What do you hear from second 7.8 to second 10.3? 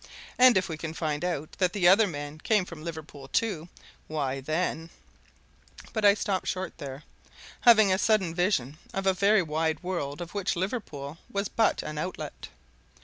a sudden vision of a very wide world